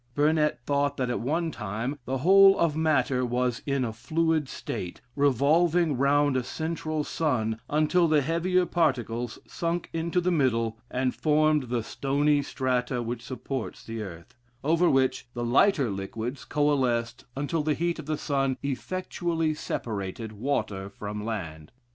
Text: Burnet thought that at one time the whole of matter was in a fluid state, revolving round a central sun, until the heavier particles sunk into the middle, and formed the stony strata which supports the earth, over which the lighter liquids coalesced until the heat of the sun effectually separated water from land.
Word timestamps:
Burnet 0.15 0.61
thought 0.65 0.97
that 0.97 1.11
at 1.11 1.19
one 1.19 1.51
time 1.51 1.99
the 2.05 2.17
whole 2.17 2.57
of 2.57 2.75
matter 2.75 3.23
was 3.23 3.61
in 3.67 3.85
a 3.85 3.93
fluid 3.93 4.49
state, 4.49 4.99
revolving 5.15 5.95
round 5.95 6.35
a 6.35 6.43
central 6.43 7.03
sun, 7.03 7.61
until 7.69 8.07
the 8.07 8.23
heavier 8.23 8.65
particles 8.65 9.37
sunk 9.45 9.91
into 9.93 10.19
the 10.19 10.31
middle, 10.31 10.79
and 10.89 11.13
formed 11.13 11.69
the 11.69 11.83
stony 11.83 12.41
strata 12.41 13.03
which 13.03 13.21
supports 13.21 13.83
the 13.83 14.01
earth, 14.01 14.33
over 14.63 14.89
which 14.89 15.27
the 15.35 15.45
lighter 15.45 15.91
liquids 15.91 16.45
coalesced 16.45 17.25
until 17.35 17.61
the 17.61 17.75
heat 17.75 17.99
of 17.99 18.07
the 18.07 18.17
sun 18.17 18.57
effectually 18.63 19.53
separated 19.53 20.31
water 20.31 20.89
from 20.89 21.23
land. 21.23 21.71